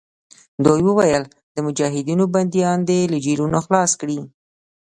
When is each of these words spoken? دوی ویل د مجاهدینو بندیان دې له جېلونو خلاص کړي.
دوی 0.65 0.81
ویل 0.97 1.23
د 1.55 1.55
مجاهدینو 1.67 2.25
بندیان 2.33 2.79
دې 2.89 2.99
له 3.11 3.17
جېلونو 3.25 3.57
خلاص 3.65 3.91
کړي. 4.01 4.19